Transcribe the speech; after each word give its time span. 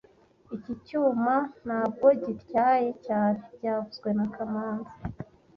Iki 0.55 0.73
cyuma 0.85 1.35
ntabwo 1.65 2.05
gityaye 2.23 2.89
cyane 3.05 3.39
byavuzwe 3.55 4.09
na 4.17 4.25
kamanzi 4.33 4.93